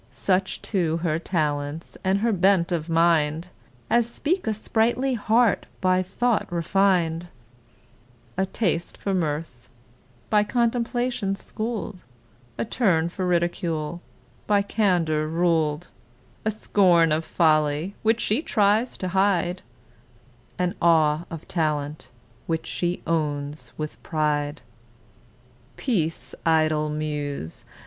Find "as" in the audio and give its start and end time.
3.87-4.09